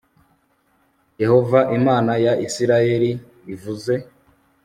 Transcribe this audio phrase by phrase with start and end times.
[1.21, 3.11] yehova imana ya isirayeli
[3.53, 3.93] ivuze